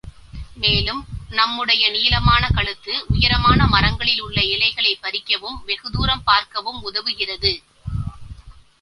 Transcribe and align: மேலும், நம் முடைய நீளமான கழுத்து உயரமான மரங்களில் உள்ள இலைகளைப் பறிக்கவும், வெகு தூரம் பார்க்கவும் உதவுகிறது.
மேலும், 0.55 1.01
நம் 1.29 1.53
முடைய 1.53 1.89
நீளமான 1.89 2.47
கழுத்து 2.49 3.05
உயரமான 3.09 3.67
மரங்களில் 3.67 4.21
உள்ள 4.21 4.41
இலைகளைப் 4.41 5.01
பறிக்கவும், 5.01 5.63
வெகு 5.65 5.91
தூரம் 5.91 6.23
பார்க்கவும் 6.23 6.83
உதவுகிறது. 6.83 7.53